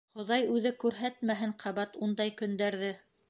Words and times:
Хоҙай 0.19 0.45
үҙе 0.53 0.71
күрһәтмәһен 0.83 1.53
ҡабат 1.65 2.01
ундай 2.07 2.35
көндәрҙе!.. 2.43 2.93